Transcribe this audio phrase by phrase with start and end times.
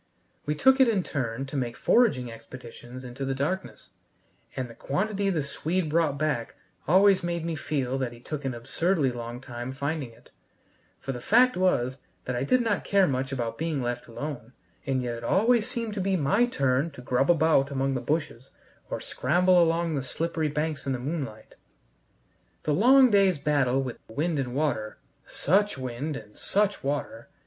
[0.47, 3.91] We took it in turn to make foraging expeditions into the darkness,
[4.55, 6.55] and the quantity the Swede brought back
[6.87, 10.31] always made me feel that he took an absurdly long time finding it;
[10.99, 14.53] for the fact was I did not care much about being left alone,
[14.87, 18.49] and yet it always seemed to be my turn to grub about among the bushes
[18.89, 21.53] or scramble along the slippery banks in the moonlight.
[22.63, 27.29] The long day's battle with wind and water such wind and such water!